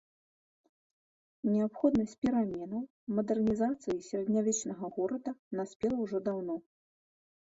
Неабходнасць 1.49 2.15
пераменаў, 2.23 2.81
мадэрнізацыі 3.17 4.05
сярэднявечнага 4.07 4.89
горада, 4.97 5.35
наспела 5.61 5.95
ўжо 6.05 6.23
даўно. 6.29 6.57